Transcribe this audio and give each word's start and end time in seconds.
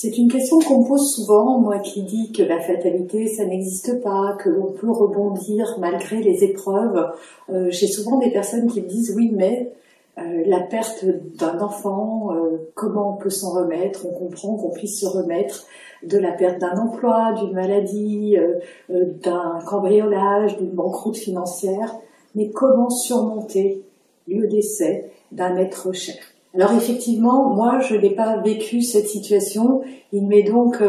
C'est 0.00 0.16
une 0.16 0.30
question 0.30 0.60
qu'on 0.60 0.84
pose 0.84 1.12
souvent, 1.12 1.58
moi 1.58 1.80
qui 1.80 2.04
dis 2.04 2.30
que 2.30 2.44
la 2.44 2.60
fatalité, 2.60 3.26
ça 3.26 3.44
n'existe 3.44 4.00
pas, 4.00 4.36
que 4.38 4.48
l'on 4.48 4.70
peut 4.70 4.92
rebondir 4.92 5.74
malgré 5.80 6.22
les 6.22 6.44
épreuves. 6.44 7.10
Euh, 7.50 7.66
j'ai 7.70 7.88
souvent 7.88 8.16
des 8.18 8.30
personnes 8.30 8.68
qui 8.68 8.80
me 8.80 8.86
disent 8.86 9.12
oui, 9.16 9.32
mais 9.34 9.72
euh, 10.18 10.44
la 10.46 10.60
perte 10.60 11.04
d'un 11.04 11.58
enfant, 11.58 12.32
euh, 12.32 12.70
comment 12.76 13.14
on 13.14 13.16
peut 13.16 13.28
s'en 13.28 13.50
remettre, 13.50 14.06
on 14.06 14.12
comprend 14.12 14.54
qu'on 14.54 14.70
puisse 14.70 15.00
se 15.00 15.06
remettre 15.06 15.66
de 16.04 16.16
la 16.16 16.30
perte 16.30 16.60
d'un 16.60 16.78
emploi, 16.78 17.32
d'une 17.32 17.54
maladie, 17.54 18.36
euh, 18.38 19.04
d'un 19.24 19.58
cambriolage, 19.66 20.58
d'une 20.58 20.70
banqueroute 20.70 21.16
financière, 21.16 21.96
mais 22.36 22.50
comment 22.50 22.88
surmonter 22.88 23.82
le 24.28 24.46
décès 24.46 25.10
d'un 25.32 25.56
être 25.56 25.92
cher? 25.92 26.14
Alors 26.54 26.72
effectivement, 26.72 27.54
moi, 27.54 27.80
je 27.80 27.94
n'ai 27.94 28.10
pas 28.10 28.38
vécu 28.38 28.82
cette 28.82 29.08
situation. 29.08 29.82
Il 30.12 30.26
m'est 30.26 30.44
donc 30.44 30.82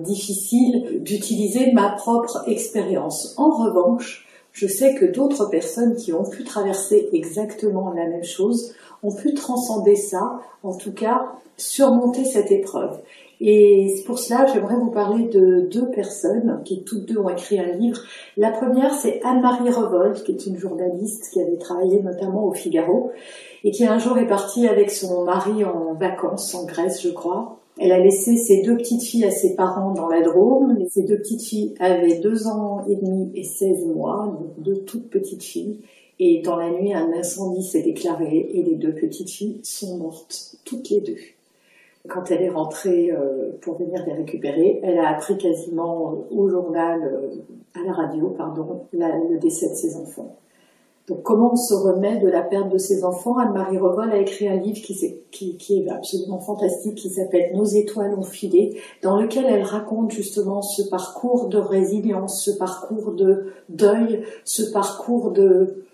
difficile 0.00 1.02
d'utiliser 1.02 1.72
ma 1.72 1.90
propre 1.90 2.44
expérience. 2.48 3.34
En 3.36 3.50
revanche, 3.50 4.26
je 4.52 4.66
sais 4.66 4.94
que 4.94 5.04
d'autres 5.04 5.50
personnes 5.50 5.96
qui 5.96 6.14
ont 6.14 6.24
pu 6.24 6.42
traverser 6.42 7.10
exactement 7.12 7.92
la 7.92 8.06
même 8.06 8.24
chose 8.24 8.72
ont 9.02 9.14
pu 9.14 9.34
transcender 9.34 9.96
ça, 9.96 10.40
en 10.62 10.74
tout 10.74 10.92
cas 10.92 11.26
surmonter 11.58 12.24
cette 12.24 12.50
épreuve. 12.50 12.98
Et 13.40 13.94
pour 14.06 14.18
cela, 14.18 14.46
j'aimerais 14.46 14.76
vous 14.76 14.90
parler 14.90 15.24
de 15.24 15.68
deux 15.70 15.90
personnes 15.90 16.62
qui 16.64 16.84
toutes 16.84 17.06
deux 17.06 17.18
ont 17.18 17.28
écrit 17.28 17.58
un 17.58 17.72
livre. 17.72 18.00
La 18.36 18.50
première, 18.50 18.94
c'est 18.94 19.20
Anne-Marie 19.24 19.70
Revolt, 19.70 20.24
qui 20.24 20.32
est 20.32 20.46
une 20.46 20.56
journaliste 20.56 21.30
qui 21.32 21.42
avait 21.42 21.58
travaillé 21.58 22.00
notamment 22.02 22.44
au 22.46 22.52
Figaro 22.52 23.10
et 23.64 23.70
qui 23.70 23.84
un 23.84 23.98
jour 23.98 24.16
est 24.18 24.26
partie 24.26 24.66
avec 24.66 24.90
son 24.90 25.24
mari 25.24 25.64
en 25.64 25.94
vacances 25.94 26.54
en 26.54 26.64
Grèce, 26.64 27.02
je 27.02 27.10
crois. 27.10 27.58
Elle 27.78 27.92
a 27.92 27.98
laissé 27.98 28.38
ses 28.38 28.62
deux 28.62 28.78
petites 28.78 29.02
filles 29.02 29.26
à 29.26 29.30
ses 29.30 29.54
parents 29.54 29.92
dans 29.92 30.08
la 30.08 30.22
Drôme. 30.22 30.78
Ces 30.88 31.02
deux 31.02 31.18
petites 31.18 31.42
filles 31.42 31.74
avaient 31.78 32.20
deux 32.20 32.46
ans 32.46 32.84
et 32.88 32.96
demi 32.96 33.30
et 33.34 33.44
16 33.44 33.84
mois, 33.86 34.34
donc 34.40 34.64
deux 34.64 34.78
toutes 34.84 35.10
petites 35.10 35.42
filles. 35.42 35.80
Et 36.18 36.40
dans 36.40 36.56
la 36.56 36.70
nuit, 36.70 36.94
un 36.94 37.12
incendie 37.12 37.62
s'est 37.62 37.82
déclaré 37.82 38.48
et 38.54 38.62
les 38.62 38.76
deux 38.76 38.94
petites 38.94 39.28
filles 39.28 39.60
sont 39.62 39.98
mortes, 39.98 40.56
toutes 40.64 40.88
les 40.88 41.02
deux. 41.02 41.18
Quand 42.08 42.30
elle 42.30 42.42
est 42.42 42.50
rentrée 42.50 43.10
euh, 43.10 43.52
pour 43.60 43.78
venir 43.78 44.04
les 44.06 44.14
récupérer, 44.14 44.80
elle 44.82 44.98
a 44.98 45.10
appris 45.10 45.36
quasiment 45.36 46.14
au 46.30 46.48
journal, 46.48 47.02
euh, 47.02 47.80
à 47.80 47.84
la 47.84 47.92
radio, 47.92 48.28
pardon, 48.36 48.86
le 48.92 49.38
décès 49.38 49.68
de 49.68 49.74
ses 49.74 49.96
enfants. 49.96 50.36
Donc 51.08 51.22
comment 51.22 51.52
on 51.52 51.56
se 51.56 51.74
remet 51.74 52.18
de 52.18 52.28
la 52.28 52.42
perte 52.42 52.68
de 52.68 52.78
ses 52.78 53.04
enfants? 53.04 53.38
Anne-Marie 53.38 53.78
Revol 53.78 54.10
a 54.10 54.18
écrit 54.18 54.48
un 54.48 54.56
livre 54.56 54.80
qui, 54.80 55.56
qui, 55.56 55.78
est 55.78 55.88
absolument 55.88 56.40
fantastique 56.40 56.96
qui 56.96 57.10
s'appelle 57.10 57.52
Nos 57.54 57.64
étoiles 57.64 58.14
ont 58.14 58.24
filé, 58.24 58.80
dans 59.02 59.20
lequel 59.20 59.44
elle 59.46 59.62
raconte 59.62 60.10
justement 60.10 60.62
ce 60.62 60.82
parcours 60.88 61.48
de 61.48 61.58
résilience, 61.58 62.44
ce 62.44 62.50
parcours 62.50 63.12
de 63.12 63.52
deuil, 63.68 64.24
ce 64.44 64.72
parcours 64.72 65.30
de, 65.30 65.84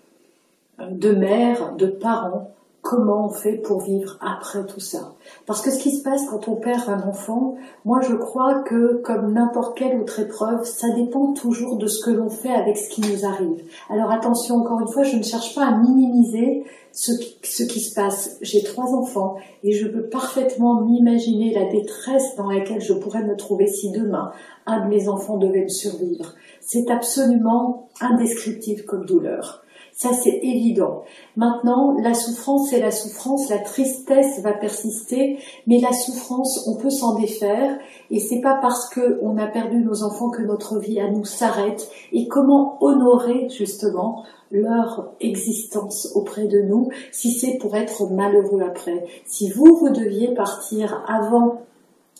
de 0.79 1.11
mère, 1.11 1.75
de 1.75 1.85
parents 1.85 2.49
comment 2.83 3.27
on 3.27 3.29
fait 3.29 3.53
pour 3.53 3.79
vivre 3.79 4.17
après 4.21 4.65
tout 4.65 4.81
ça. 4.81 5.15
Parce 5.47 5.61
que 5.61 5.71
ce 5.71 5.79
qui 5.79 5.95
se 5.95 6.03
passe 6.03 6.21
quand 6.29 6.49
on 6.49 6.57
perd 6.57 6.89
un 6.89 7.07
enfant, 7.07 7.55
moi 7.85 8.01
je 8.01 8.13
crois 8.13 8.59
que 8.63 9.01
comme 9.01 9.33
n'importe 9.33 9.77
quelle 9.77 9.99
autre 9.99 10.19
épreuve, 10.19 10.65
ça 10.65 10.89
dépend 10.89 11.31
toujours 11.31 11.77
de 11.77 11.87
ce 11.87 12.03
que 12.03 12.11
l'on 12.11 12.29
fait 12.29 12.53
avec 12.53 12.77
ce 12.77 12.89
qui 12.89 13.01
nous 13.01 13.25
arrive. 13.25 13.63
Alors 13.89 14.11
attention, 14.11 14.57
encore 14.57 14.81
une 14.81 14.89
fois, 14.89 15.03
je 15.03 15.15
ne 15.15 15.23
cherche 15.23 15.55
pas 15.55 15.65
à 15.65 15.77
minimiser 15.77 16.65
ce 16.91 17.63
qui, 17.63 17.79
se 17.79 17.95
passe. 17.95 18.37
J'ai 18.41 18.63
trois 18.63 18.93
enfants 18.93 19.37
et 19.63 19.71
je 19.71 19.87
peux 19.87 20.03
parfaitement 20.03 20.81
m'imaginer 20.81 21.53
la 21.53 21.65
détresse 21.71 22.35
dans 22.35 22.51
laquelle 22.51 22.81
je 22.81 22.93
pourrais 22.93 23.23
me 23.23 23.35
trouver 23.35 23.65
si 23.65 23.91
demain 23.91 24.31
un 24.65 24.85
de 24.85 24.89
mes 24.89 25.07
enfants 25.07 25.37
devait 25.37 25.63
me 25.63 25.69
survivre. 25.69 26.35
C'est 26.61 26.91
absolument 26.91 27.89
indescriptible 28.01 28.83
comme 28.83 29.05
douleur. 29.05 29.62
Ça, 29.95 30.09
c'est 30.11 30.39
évident. 30.41 31.03
Maintenant, 31.35 31.95
la 32.01 32.15
souffrance, 32.15 32.69
c'est 32.69 32.79
la 32.79 32.89
souffrance, 32.89 33.47
la 33.49 33.59
tristesse 33.59 34.39
va 34.41 34.53
persister, 34.53 35.37
mais 35.67 35.79
la 35.79 35.93
souffrance, 35.93 36.67
on 36.67 36.75
peut 36.77 36.89
s'en 36.89 37.13
défaire, 37.13 37.77
et 38.09 38.19
c'est 38.19 38.41
pas 38.41 38.57
parce 38.59 38.89
qu'on 38.89 39.37
a 39.37 39.45
perdu 39.45 39.77
nos 39.77 40.03
enfants 40.03 40.31
que 40.31 40.41
notre 40.41 40.79
vie 40.79 40.99
à 40.99 41.11
nous 41.11 41.25
s'arrête. 41.25 41.89
Et 42.11 42.27
comment 42.27 42.83
honorer, 42.83 43.49
justement, 43.49 44.23
leur 44.49 45.13
existence 45.19 46.11
auprès 46.15 46.47
de 46.47 46.61
nous, 46.61 46.89
si 47.11 47.31
c'est 47.31 47.57
pour 47.59 47.75
être 47.75 48.09
malheureux 48.09 48.61
après? 48.61 49.05
Si 49.25 49.51
vous, 49.51 49.77
vous 49.79 49.89
deviez 49.89 50.33
partir 50.33 51.03
avant 51.07 51.61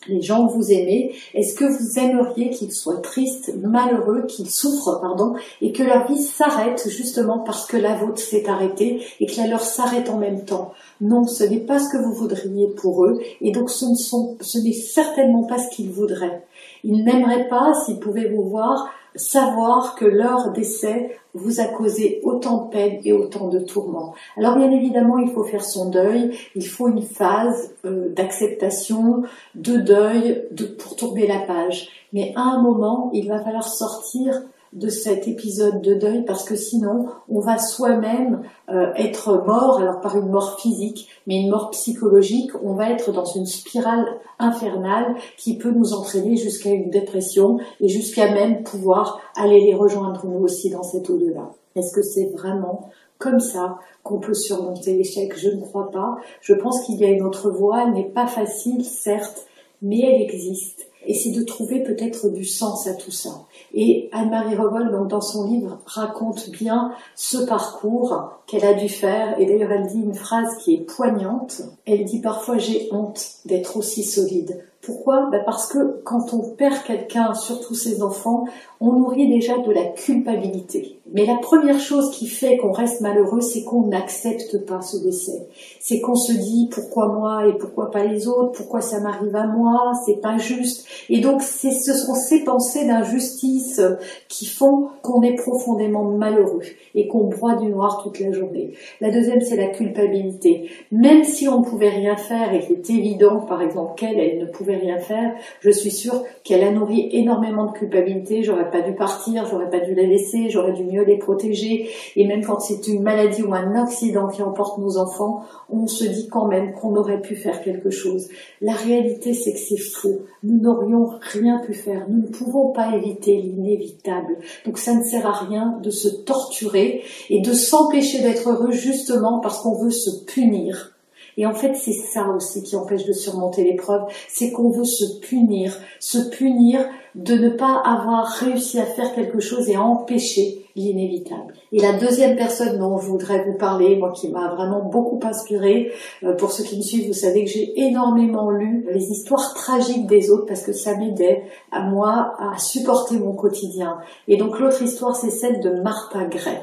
les 0.07 0.21
gens 0.21 0.47
que 0.47 0.53
vous 0.53 0.71
aimez, 0.71 1.15
est-ce 1.33 1.55
que 1.55 1.65
vous 1.65 1.99
aimeriez 1.99 2.49
qu'ils 2.49 2.71
soient 2.71 3.01
tristes, 3.01 3.53
malheureux, 3.61 4.25
qu'ils 4.27 4.49
souffrent, 4.49 4.99
pardon, 5.01 5.33
et 5.61 5.71
que 5.71 5.83
leur 5.83 6.07
vie 6.07 6.21
s'arrête 6.21 6.87
justement 6.89 7.39
parce 7.39 7.65
que 7.65 7.77
la 7.77 7.95
vôtre 7.95 8.19
s'est 8.19 8.47
arrêtée 8.47 9.01
et 9.19 9.25
que 9.25 9.37
la 9.37 9.47
leur 9.47 9.61
s'arrête 9.61 10.09
en 10.09 10.17
même 10.17 10.45
temps? 10.45 10.73
Non, 11.01 11.25
ce 11.25 11.43
n'est 11.43 11.59
pas 11.59 11.79
ce 11.79 11.89
que 11.89 12.01
vous 12.01 12.13
voudriez 12.13 12.67
pour 12.67 13.05
eux, 13.05 13.19
et 13.41 13.51
donc 13.51 13.69
ce 13.69 14.57
n'est 14.59 14.73
certainement 14.73 15.43
pas 15.43 15.57
ce 15.57 15.75
qu'ils 15.75 15.91
voudraient. 15.91 16.43
Ils 16.83 17.03
n'aimeraient 17.03 17.47
pas, 17.47 17.73
s'ils 17.85 17.99
pouvaient 17.99 18.29
vous 18.29 18.43
voir, 18.43 18.89
savoir 19.16 19.96
que 19.96 20.06
leur 20.06 20.51
décès 20.51 21.18
vous 21.34 21.59
a 21.59 21.66
causé 21.66 22.22
autant 22.24 22.66
de 22.66 22.69
peine 22.69 23.00
et 23.03 23.13
autant 23.13 23.47
de 23.47 23.59
tourments. 23.59 24.13
Alors 24.38 24.56
bien 24.56 24.72
évidemment, 24.72 25.18
il 25.18 25.31
faut 25.31 25.44
faire 25.44 25.66
son 25.66 25.90
deuil, 25.90 26.38
il 26.56 26.68
faut 26.68 26.88
une 26.88 27.01
phase 27.01 27.74
euh, 27.85 28.09
d'acceptation, 28.09 29.24
de 29.56 29.78
deuil, 29.78 30.44
de, 30.51 30.66
pour 30.66 30.96
tourner 30.96 31.28
la 31.28 31.40
page. 31.40 31.90
Mais 32.13 32.34
à 32.35 32.41
un 32.41 32.62
moment, 32.62 33.09
il 33.13 33.28
va 33.28 33.40
falloir 33.44 33.68
sortir 33.68 34.44
de 34.75 34.89
cet 34.89 35.28
épisode 35.28 35.81
de 35.81 35.94
deuil 35.94 36.25
parce 36.25 36.44
que 36.44 36.56
sinon 36.56 37.07
on 37.29 37.39
va 37.39 37.57
soi-même 37.57 38.41
euh, 38.69 38.91
être 38.95 39.44
mort, 39.45 39.79
alors 39.79 40.01
par 40.01 40.17
une 40.17 40.29
mort 40.29 40.59
physique, 40.59 41.07
mais 41.28 41.41
une 41.41 41.50
mort 41.50 41.69
psychologique, 41.72 42.51
on 42.63 42.73
va 42.73 42.89
être 42.89 43.12
dans 43.12 43.25
une 43.25 43.45
spirale 43.45 44.06
infernale 44.39 45.16
qui 45.38 45.57
peut 45.57 45.72
nous 45.72 45.94
entraîner 45.94 46.38
jusqu'à 46.38 46.72
une 46.72 46.89
dépression 46.89 47.59
et 47.79 47.88
jusqu'à 47.88 48.31
même 48.31 48.63
pouvoir 48.63 49.19
aller 49.35 49.59
les 49.62 49.75
rejoindre 49.75 50.25
nous 50.25 50.44
aussi 50.44 50.69
dans 50.69 50.83
cet 50.83 51.09
au-delà. 51.09 51.51
Est-ce 51.75 51.94
que 51.94 52.01
c'est 52.01 52.31
vraiment 52.33 52.89
comme 53.19 53.39
ça 53.39 53.78
qu'on 54.03 54.19
peut 54.19 54.33
surmonter 54.33 54.95
l'échec? 54.95 55.38
Je 55.38 55.50
ne 55.50 55.62
crois 55.62 55.92
pas. 55.92 56.18
Je 56.42 56.53
pense 56.53 56.81
qu'il 56.81 57.00
y 57.00 57.06
a 57.06 57.09
une 57.09 57.24
autre 57.24 57.50
voie, 57.50 57.83
elle 57.83 57.94
n'est 57.94 58.09
pas 58.09 58.27
facile, 58.27 58.83
certes, 58.83 59.45
mais 59.81 60.00
elle 60.00 60.21
existe 60.21 60.88
et 61.05 61.13
c'est 61.13 61.31
de 61.31 61.44
trouver 61.44 61.83
peut-être 61.83 62.29
du 62.29 62.45
sens 62.45 62.88
à 62.88 62.94
tout 62.94 63.11
ça. 63.11 63.45
Et 63.73 64.09
Anne-Marie 64.11 64.55
Revol, 64.55 64.91
donc, 64.91 65.07
dans 65.07 65.21
son 65.21 65.50
livre, 65.50 65.79
raconte 65.85 66.50
bien 66.50 66.91
ce 67.15 67.38
parcours 67.38 68.31
qu'elle 68.47 68.65
a 68.65 68.73
dû 68.73 68.89
faire. 68.89 69.39
Et 69.39 69.45
d'ailleurs, 69.45 69.71
elle 69.71 69.88
dit 69.88 70.01
une 70.01 70.13
phrase 70.13 70.57
qui 70.63 70.75
est 70.75 70.85
poignante. 70.85 71.61
Elle 71.85 72.05
dit 72.05 72.19
parfois 72.19 72.57
j'ai 72.57 72.88
honte 72.91 73.23
d'être 73.45 73.77
aussi 73.77 74.03
solide. 74.03 74.63
Pourquoi? 74.83 75.30
Ben 75.31 75.41
Parce 75.45 75.68
que 75.68 76.01
quand 76.03 76.33
on 76.33 76.56
perd 76.56 76.83
quelqu'un, 76.83 77.33
surtout 77.33 77.74
ses 77.74 78.03
enfants, 78.03 78.45
on 78.81 78.91
nourrit 78.91 79.30
déjà 79.30 79.57
de 79.57 79.71
la 79.71 79.85
culpabilité. 79.85 81.00
Mais 81.13 81.25
la 81.25 81.35
première 81.35 81.80
chose 81.80 82.09
qui 82.12 82.27
fait 82.27 82.57
qu'on 82.57 82.71
reste 82.71 83.00
malheureux, 83.00 83.39
c'est 83.39 83.63
qu'on 83.63 83.88
n'accepte 83.88 84.65
pas 84.65 84.81
ce 84.81 84.97
décès. 84.97 85.47
C'est 85.80 86.01
qu'on 86.01 86.15
se 86.15 86.33
dit 86.33 86.69
pourquoi 86.71 87.07
moi 87.07 87.47
et 87.47 87.53
pourquoi 87.57 87.91
pas 87.91 88.03
les 88.03 88.27
autres, 88.27 88.51
pourquoi 88.51 88.81
ça 88.81 89.00
m'arrive 89.00 89.35
à 89.35 89.45
moi, 89.45 89.94
c'est 90.06 90.19
pas 90.19 90.38
juste. 90.38 90.85
Et 91.09 91.21
donc 91.21 91.44
ce 91.44 91.94
sont 91.94 92.15
ces 92.15 92.44
pensées 92.44 92.85
d'injustice 92.85 93.80
qui 94.27 94.47
font 94.47 94.89
qu'on 95.01 95.21
est 95.21 95.35
profondément 95.35 96.03
malheureux 96.03 96.63
et 96.95 97.07
qu'on 97.07 97.25
broie 97.25 97.56
du 97.56 97.68
noir 97.68 98.01
toute 98.03 98.19
la 98.19 98.31
journée. 98.31 98.74
La 99.00 99.12
deuxième, 99.12 99.41
c'est 99.41 99.56
la 99.56 99.68
culpabilité. 99.68 100.69
Même 100.91 101.24
si 101.24 101.47
on 101.47 101.59
ne 101.59 101.65
pouvait 101.65 101.89
rien 101.89 102.15
faire 102.15 102.53
et 102.53 102.59
qu'il 102.59 102.77
est 102.77 102.89
évident, 102.89 103.41
par 103.41 103.62
exemple, 103.62 103.94
qu'elle, 103.95 104.19
elle 104.19 104.39
ne 104.39 104.45
pouvait 104.45 104.72
rien 104.75 104.99
faire, 104.99 105.33
je 105.61 105.69
suis 105.69 105.91
sûre 105.91 106.23
qu'elle 106.43 106.63
a 106.63 106.71
nourri 106.71 107.09
énormément 107.11 107.65
de 107.65 107.71
culpabilité. 107.71 108.43
J'aurais 108.43 108.69
pas 108.69 108.81
dû 108.81 108.93
partir, 108.93 109.45
j'aurais 109.45 109.69
pas 109.69 109.79
dû 109.79 109.95
la 109.95 110.03
laisser, 110.03 110.49
j'aurais 110.49 110.73
dû 110.73 110.83
mieux 110.83 111.03
les 111.03 111.17
protéger. 111.17 111.89
Et 112.15 112.27
même 112.27 112.43
quand 112.43 112.59
c'est 112.59 112.87
une 112.87 113.01
maladie 113.01 113.43
ou 113.43 113.53
un 113.53 113.75
accident 113.75 114.27
qui 114.27 114.41
emporte 114.41 114.77
nos 114.77 114.97
enfants, 114.97 115.43
on 115.69 115.87
se 115.87 116.03
dit 116.05 116.27
quand 116.29 116.47
même 116.47 116.73
qu'on 116.73 116.95
aurait 116.95 117.21
pu 117.21 117.35
faire 117.35 117.61
quelque 117.61 117.89
chose. 117.89 118.27
La 118.61 118.73
réalité, 118.73 119.33
c'est 119.33 119.53
que 119.53 119.59
c'est 119.59 119.77
faux. 119.77 120.21
Nous 120.43 120.59
n'aurions 120.59 121.09
rien 121.31 121.59
pu 121.59 121.73
faire. 121.73 122.05
Nous 122.09 122.21
ne 122.21 122.27
pouvons 122.27 122.71
pas 122.71 122.95
éviter 122.95 123.37
l'inévitable. 123.41 124.37
Donc 124.65 124.77
ça 124.77 124.93
ne 124.93 125.03
sert 125.03 125.25
à 125.25 125.45
rien 125.45 125.79
de 125.81 125.89
se 125.89 126.07
torturer 126.07 127.01
et 127.29 127.41
de 127.41 127.53
s'empêcher 127.53 128.21
d'être 128.21 128.49
heureux 128.49 128.71
justement 128.71 129.39
parce 129.39 129.61
qu'on 129.61 129.77
veut 129.83 129.91
se 129.91 130.23
punir. 130.25 130.93
Et 131.38 131.45
en 131.45 131.53
fait, 131.53 131.75
c'est 131.75 131.91
ça 131.91 132.27
aussi 132.30 132.63
qui 132.63 132.75
empêche 132.75 133.06
de 133.06 133.13
surmonter 133.13 133.63
l'épreuve, 133.63 134.03
c'est 134.30 134.51
qu'on 134.51 134.69
veut 134.69 134.85
se 134.85 135.19
punir, 135.19 135.77
se 136.00 136.30
punir 136.30 136.85
de 137.15 137.35
ne 137.35 137.50
pas 137.50 137.81
avoir 137.85 138.25
réussi 138.25 138.80
à 138.80 138.85
faire 138.85 139.13
quelque 139.13 139.39
chose 139.39 139.69
et 139.69 139.77
empêcher 139.77 140.65
l'inévitable. 140.75 141.53
Et 141.71 141.80
la 141.80 141.94
deuxième 141.94 142.35
personne 142.35 142.80
dont 142.80 142.97
je 142.97 143.06
voudrais 143.06 143.45
vous 143.45 143.57
parler, 143.57 143.95
moi 143.97 144.12
qui 144.12 144.30
m'a 144.30 144.56
vraiment 144.56 144.83
beaucoup 144.83 145.19
inspirée, 145.24 145.91
euh, 146.24 146.33
pour 146.33 146.51
ceux 146.51 146.63
qui 146.63 146.77
me 146.77 146.81
suivent, 146.81 147.07
vous 147.07 147.13
savez 147.13 147.45
que 147.45 147.51
j'ai 147.51 147.80
énormément 147.80 148.50
lu 148.50 148.88
les 148.91 149.12
histoires 149.12 149.53
tragiques 149.53 150.07
des 150.07 150.31
autres 150.31 150.45
parce 150.47 150.63
que 150.63 150.74
ça 150.74 150.97
m'aidait 150.97 151.44
à 151.71 151.81
moi 151.81 152.33
à 152.39 152.57
supporter 152.57 153.19
mon 153.19 153.33
quotidien. 153.33 154.00
Et 154.27 154.38
donc 154.38 154.59
l'autre 154.59 154.81
histoire, 154.81 155.15
c'est 155.15 155.30
celle 155.30 155.59
de 155.59 155.69
Martha 155.81 156.25
Gray. 156.25 156.57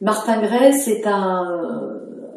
Martin 0.00 0.42
Gray, 0.42 0.74
c'est 0.74 1.06
un 1.06 1.83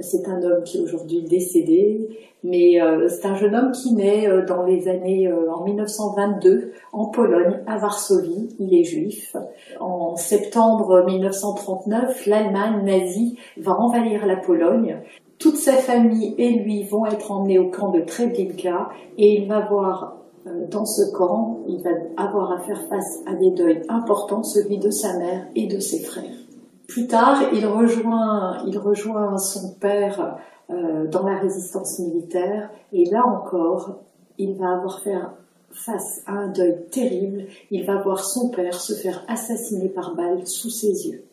c'est 0.10 0.28
un 0.28 0.42
homme 0.42 0.64
qui 0.64 0.78
est 0.78 0.82
aujourd'hui 0.82 1.24
décédé, 1.24 2.10
mais 2.44 2.82
euh, 2.82 3.10
c'est 3.10 3.28
un 3.28 3.36
jeune 3.36 3.56
homme 3.56 3.72
qui 3.72 3.94
naît 3.94 4.28
euh, 4.28 4.46
dans 4.46 4.64
les 4.64 4.88
années 4.88 5.28
euh, 5.28 5.52
en 5.52 5.64
1922 5.64 6.72
en 6.94 7.06
Pologne, 7.06 7.62
à 7.68 7.78
Varsovie. 7.78 8.56
Il 8.60 8.74
est 8.74 8.84
juif. 8.84 9.36
En 9.80 10.16
septembre 10.16 11.04
1939, 11.06 12.26
l'Allemagne 12.28 12.84
nazie 12.84 13.38
va 13.58 13.74
envahir 13.74 14.26
la 14.26 14.38
Pologne. 14.38 15.02
Toute 15.40 15.58
sa 15.58 15.74
famille 15.74 16.34
et 16.38 16.50
lui 16.52 16.84
vont 16.84 17.06
être 17.06 17.32
emmenés 17.32 17.60
au 17.60 17.70
camp 17.70 17.90
de 17.90 18.02
Treblinka 18.02 18.90
et 19.18 19.42
il 19.42 19.48
va 19.48 19.68
voir 19.68 20.18
dans 20.72 20.86
ce 20.86 21.12
camp, 21.12 21.60
il 21.68 21.84
va 21.84 21.90
avoir 22.16 22.54
à 22.54 22.60
faire 22.60 22.82
face 22.88 23.20
à 23.26 23.36
des 23.36 23.52
deuils 23.52 23.82
importants, 23.90 24.44
celui 24.44 24.78
de 24.78 24.90
sa 24.90 25.18
mère 25.18 25.46
et 25.56 25.68
de 25.68 25.80
ses 25.80 26.00
frères. 26.00 26.47
Plus 26.88 27.08
tard, 27.08 27.42
il 27.54 27.66
rejoint, 27.66 28.64
il 28.66 28.78
rejoint 28.78 29.38
son 29.38 29.74
père 29.74 30.38
euh, 30.70 31.08
dans 31.08 31.28
la 31.28 31.38
résistance 31.38 32.00
militaire 32.00 32.70
et 32.94 33.06
là 33.06 33.26
encore, 33.26 34.00
il 34.38 34.56
va 34.56 34.74
avoir 34.74 35.02
faire 35.02 35.34
face 35.72 36.22
à 36.26 36.34
un 36.34 36.48
deuil 36.48 36.86
terrible. 36.92 37.46
Il 37.72 37.86
va 37.86 38.02
voir 38.02 38.24
son 38.24 38.50
père 38.50 38.80
se 38.80 38.94
faire 38.94 39.24
assassiner 39.28 39.90
par 39.90 40.16
balle 40.16 40.48
sous 40.48 40.70
ses 40.70 41.08
yeux. 41.08 41.24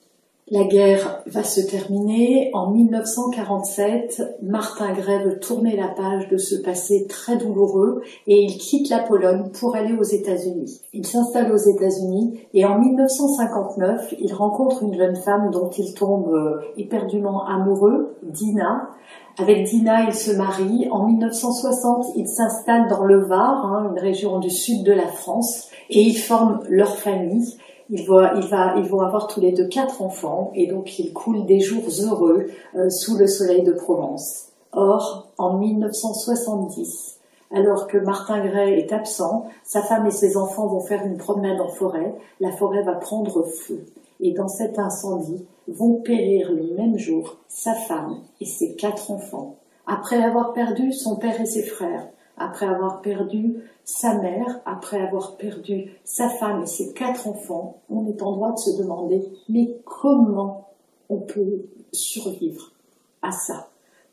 La 0.51 0.65
guerre 0.65 1.23
va 1.27 1.43
se 1.43 1.63
terminer. 1.63 2.51
En 2.53 2.71
1947, 2.71 4.41
Martin 4.43 4.93
Gray 4.93 5.25
veut 5.25 5.41
tourner 5.41 5.75
la 5.75 5.89
page 5.89 6.29
de 6.29 6.37
ce 6.37 6.57
passé 6.57 7.07
très 7.09 7.39
douloureux 7.39 8.03
et 8.27 8.43
il 8.43 8.59
quitte 8.59 8.91
la 8.91 8.99
Pologne 8.99 9.49
pour 9.59 9.75
aller 9.75 9.95
aux 9.95 10.03
États-Unis. 10.03 10.83
Il 10.93 11.07
s'installe 11.07 11.51
aux 11.51 11.57
États-Unis 11.57 12.41
et 12.53 12.67
en 12.67 12.79
1959, 12.79 14.17
il 14.21 14.35
rencontre 14.35 14.83
une 14.83 14.93
jeune 14.93 15.17
femme 15.17 15.51
dont 15.51 15.71
il 15.71 15.95
tombe 15.95 16.29
euh, 16.35 16.61
éperdument 16.77 17.47
amoureux, 17.47 18.15
Dina. 18.23 18.91
Avec 19.39 19.65
Dina, 19.65 20.05
il 20.05 20.15
se 20.15 20.33
marie. 20.33 20.89
En 20.91 21.07
1960, 21.07 22.09
il 22.17 22.29
s'installe 22.29 22.87
dans 22.89 23.05
le 23.05 23.25
Var, 23.25 23.65
hein, 23.65 23.91
une 23.91 23.99
région 23.99 24.41
du 24.41 24.51
sud 24.51 24.85
de 24.85 24.93
la 24.93 25.07
France, 25.07 25.71
et 25.89 26.03
ils 26.03 26.19
forment 26.19 26.61
leur 26.69 26.97
famille. 26.97 27.57
Ils 27.91 28.07
vont, 28.07 28.27
il 28.37 28.47
va, 28.49 28.75
ils 28.77 28.85
vont 28.85 29.01
avoir 29.01 29.27
tous 29.27 29.41
les 29.41 29.53
deux 29.53 29.69
quatre 29.69 30.03
enfants 30.03 30.51
et 30.55 30.67
donc 30.67 30.99
ils 30.99 31.13
coulent 31.13 31.45
des 31.45 31.61
jours 31.61 31.85
heureux 32.03 32.47
euh, 32.77 32.89
sous 32.89 33.17
le 33.17 33.27
soleil 33.27 33.63
de 33.63 33.73
Provence. 33.73 34.49
Or, 34.73 35.29
en 35.39 35.59
1970, 35.59 37.19
alors 37.55 37.87
que 37.87 37.99
Martin 37.99 38.45
Gray 38.45 38.75
est 38.75 38.93
absent, 38.93 39.47
sa 39.63 39.83
femme 39.83 40.07
et 40.07 40.11
ses 40.11 40.37
enfants 40.37 40.67
vont 40.67 40.81
faire 40.81 41.07
une 41.07 41.17
promenade 41.17 41.61
en 41.61 41.69
forêt. 41.69 42.15
La 42.41 42.51
forêt 42.51 42.83
va 42.83 42.95
prendre 42.95 43.45
feu. 43.45 43.85
Et 44.21 44.33
dans 44.33 44.49
cet 44.49 44.79
incendie 44.79 45.45
vont 45.69 46.01
périr 46.03 46.53
le 46.53 46.75
même 46.77 46.99
jour 46.99 47.37
sa 47.49 47.75
femme 47.75 48.19
et 48.41 48.47
ses 48.47 48.75
quatre 48.75 49.11
enfants. 49.11 49.57
Après 49.87 50.23
avoir 50.23 50.53
perdu 50.53 50.93
son 50.93 51.17
père 51.17 51.41
et 51.41 51.47
ses 51.47 51.63
frères, 51.63 52.09
après 52.37 52.67
avoir 52.67 53.01
perdu 53.01 53.57
sa 53.85 54.15
mère, 54.19 54.61
après 54.65 55.01
avoir 55.01 55.37
perdu 55.37 55.93
sa 56.05 56.29
femme 56.29 56.63
et 56.63 56.67
ses 56.67 56.93
quatre 56.93 57.29
enfants, 57.29 57.77
on 57.91 58.07
est 58.07 58.23
en 58.23 58.33
droit 58.33 58.53
de 58.53 58.59
se 58.59 58.77
demander 58.79 59.25
mais 59.49 59.77
comment 59.85 60.69
on 61.09 61.19
peut 61.19 61.67
survivre 61.93 62.73
à 63.23 63.31
ça? 63.31 63.69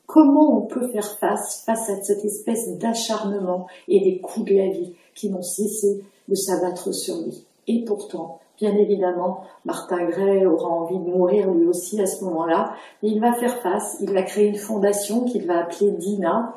Comment 0.06 0.58
on 0.58 0.62
peut 0.64 0.90
faire 0.90 1.18
face 1.20 1.64
face 1.66 1.90
à 1.90 2.02
cette 2.02 2.26
espèce 2.26 2.78
d'acharnement 2.78 3.68
et 3.88 4.02
des 4.02 4.20
coups 4.20 4.46
de 4.46 4.58
la 4.58 4.68
vie 4.68 4.94
qui 5.16 5.30
n'ont 5.30 5.42
cessé 5.42 6.04
de 6.28 6.36
s'abattre 6.36 6.94
sur 6.94 7.16
lui? 7.22 7.46
Et 7.68 7.86
pourtant, 7.86 8.40
bien 8.58 8.76
évidemment, 8.76 9.44
Martin 9.64 10.04
Gray 10.10 10.46
aura 10.46 10.70
envie 10.70 11.00
de 11.00 11.10
mourir 11.10 11.50
lui 11.52 11.66
aussi 11.66 12.02
à 12.02 12.06
ce 12.06 12.26
moment-là. 12.26 12.74
Il 13.02 13.22
va 13.22 13.34
faire 13.34 13.62
face, 13.62 13.98
il 14.02 14.12
va 14.12 14.24
créer 14.24 14.48
une 14.48 14.58
fondation 14.58 15.24
qu'il 15.24 15.48
va 15.48 15.60
appeler 15.60 15.92
Dina, 15.92 16.56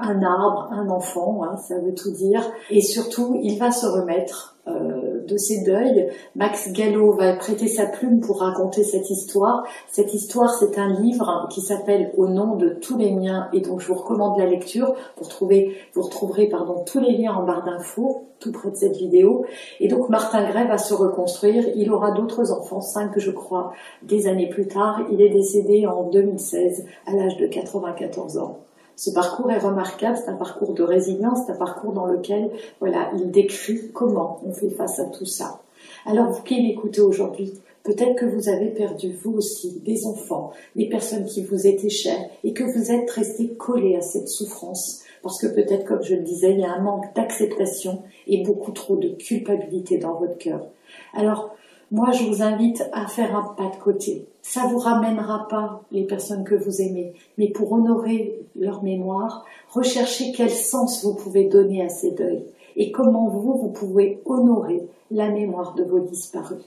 un 0.00 0.22
arbre, 0.22 0.68
un 0.72 0.88
enfant, 0.88 1.42
hein, 1.44 1.56
ça 1.56 1.78
veut 1.78 1.94
tout 1.94 2.10
dire. 2.10 2.42
Et 2.70 2.80
surtout, 2.80 3.38
il 3.42 3.58
va 3.58 3.70
se 3.70 3.86
remettre 3.86 4.56
euh, 4.68 5.24
de 5.26 5.36
ses 5.36 5.62
deuils. 5.62 6.08
Max 6.34 6.72
Gallo 6.72 7.12
va 7.12 7.34
prêter 7.34 7.68
sa 7.68 7.86
plume 7.86 8.20
pour 8.20 8.40
raconter 8.40 8.82
cette 8.82 9.10
histoire. 9.10 9.64
Cette 9.88 10.12
histoire, 10.12 10.50
c'est 10.50 10.78
un 10.78 10.88
livre 11.00 11.48
qui 11.50 11.60
s'appelle 11.60 12.12
Au 12.16 12.28
nom 12.28 12.56
de 12.56 12.70
tous 12.70 12.98
les 12.98 13.12
miens 13.12 13.48
et 13.52 13.60
donc 13.60 13.80
je 13.80 13.88
vous 13.88 13.94
recommande 13.94 14.38
la 14.38 14.46
lecture. 14.46 14.94
Vous, 15.16 15.24
retrouver, 15.24 15.76
vous 15.94 16.02
retrouverez 16.02 16.48
pardon, 16.48 16.84
tous 16.84 17.00
les 17.00 17.16
liens 17.16 17.34
en 17.34 17.44
barre 17.44 17.64
d'infos 17.64 18.24
tout 18.38 18.52
près 18.52 18.70
de 18.70 18.76
cette 18.76 18.96
vidéo. 18.96 19.46
Et 19.80 19.88
donc 19.88 20.08
Martin 20.08 20.48
Gray 20.48 20.66
va 20.66 20.78
se 20.78 20.94
reconstruire. 20.94 21.64
Il 21.74 21.90
aura 21.90 22.10
d'autres 22.10 22.52
enfants, 22.52 22.80
cinq 22.80 23.18
je 23.18 23.30
crois, 23.30 23.72
des 24.02 24.26
années 24.26 24.48
plus 24.48 24.66
tard. 24.66 25.00
Il 25.10 25.22
est 25.22 25.30
décédé 25.30 25.86
en 25.86 26.04
2016 26.10 26.84
à 27.06 27.14
l'âge 27.14 27.36
de 27.36 27.46
94 27.46 28.38
ans. 28.38 28.58
Ce 28.96 29.10
parcours 29.10 29.50
est 29.50 29.58
remarquable, 29.58 30.16
c'est 30.16 30.30
un 30.30 30.36
parcours 30.36 30.72
de 30.72 30.82
résilience, 30.82 31.40
c'est 31.46 31.52
un 31.52 31.56
parcours 31.56 31.92
dans 31.92 32.06
lequel, 32.06 32.50
voilà, 32.80 33.10
il 33.18 33.30
décrit 33.30 33.90
comment 33.92 34.40
on 34.44 34.52
fait 34.52 34.70
face 34.70 34.98
à 34.98 35.04
tout 35.04 35.26
ça. 35.26 35.60
Alors, 36.06 36.30
vous 36.30 36.42
qui 36.42 36.62
m'écoutez 36.62 37.02
aujourd'hui, 37.02 37.52
peut-être 37.82 38.16
que 38.16 38.24
vous 38.24 38.48
avez 38.48 38.68
perdu, 38.68 39.12
vous 39.12 39.34
aussi, 39.34 39.82
des 39.84 40.06
enfants, 40.06 40.52
des 40.76 40.88
personnes 40.88 41.26
qui 41.26 41.44
vous 41.44 41.66
étaient 41.66 41.90
chères, 41.90 42.30
et 42.42 42.54
que 42.54 42.64
vous 42.64 42.90
êtes 42.90 43.10
resté 43.10 43.48
collé 43.48 43.96
à 43.96 44.00
cette 44.00 44.28
souffrance, 44.28 45.02
parce 45.22 45.38
que 45.38 45.46
peut-être, 45.46 45.84
comme 45.84 46.02
je 46.02 46.14
le 46.14 46.22
disais, 46.22 46.52
il 46.52 46.60
y 46.60 46.64
a 46.64 46.72
un 46.72 46.80
manque 46.80 47.14
d'acceptation 47.14 48.02
et 48.26 48.42
beaucoup 48.44 48.72
trop 48.72 48.96
de 48.96 49.08
culpabilité 49.10 49.98
dans 49.98 50.14
votre 50.14 50.38
cœur. 50.38 50.66
Alors, 51.14 51.54
moi, 51.92 52.10
je 52.10 52.24
vous 52.24 52.42
invite 52.42 52.82
à 52.92 53.06
faire 53.06 53.36
un 53.36 53.54
pas 53.54 53.70
de 53.70 53.80
côté. 53.80 54.26
Ça 54.42 54.62
vous 54.66 54.78
ramènera 54.78 55.46
pas 55.48 55.84
les 55.92 56.04
personnes 56.04 56.42
que 56.42 56.56
vous 56.56 56.82
aimez, 56.82 57.14
mais 57.38 57.50
pour 57.50 57.70
honorer 57.70 58.40
leur 58.56 58.82
mémoire, 58.82 59.44
recherchez 59.70 60.32
quel 60.32 60.50
sens 60.50 61.04
vous 61.04 61.14
pouvez 61.14 61.44
donner 61.44 61.84
à 61.84 61.88
ces 61.88 62.10
deuils 62.10 62.44
et 62.74 62.90
comment 62.90 63.28
vous, 63.28 63.56
vous 63.56 63.70
pouvez 63.70 64.20
honorer 64.24 64.88
la 65.12 65.30
mémoire 65.30 65.74
de 65.74 65.84
vos 65.84 66.00
disparus. 66.00 66.64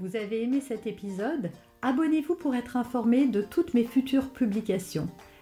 Vous 0.00 0.16
avez 0.16 0.44
aimé 0.44 0.62
cet 0.66 0.86
épisode? 0.86 1.50
Abonnez-vous 1.82 2.36
pour 2.36 2.54
être 2.54 2.78
informé 2.78 3.26
de 3.26 3.42
toutes 3.42 3.74
mes 3.74 3.84
futures 3.84 4.30
publications. 4.30 5.08